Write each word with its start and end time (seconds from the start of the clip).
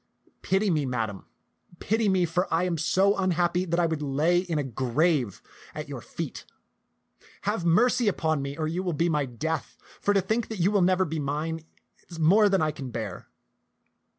Pity 0.41 0.71
me. 0.71 0.87
Madam, 0.87 1.27
pity 1.77 2.09
me, 2.09 2.25
for 2.25 2.51
I 2.51 2.63
am 2.63 2.75
so 2.75 3.15
unhappy 3.17 3.65
that 3.65 3.79
I 3.79 3.85
would 3.85 4.01
I 4.01 4.05
lay 4.07 4.39
in 4.39 4.57
a 4.57 4.63
grave 4.63 5.43
at 5.75 5.87
your 5.87 6.01
feet. 6.01 6.43
Have 7.41 7.65
mercy 7.67 8.07
upon 8.07 8.41
me, 8.41 8.57
or 8.57 8.67
you 8.67 8.81
will 8.81 8.93
be 8.93 9.09
my 9.09 9.25
death; 9.27 9.77
for 9.99 10.15
to 10.15 10.21
think 10.21 10.47
that 10.47 10.57
you 10.57 10.71
will 10.71 10.81
never 10.81 11.05
be 11.05 11.19
mine 11.19 11.59
is 12.09 12.17
more 12.17 12.49
than 12.49 12.63
I 12.63 12.71
can 12.71 12.89
bear." 12.89 13.27